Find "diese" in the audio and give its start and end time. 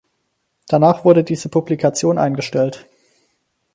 1.23-1.47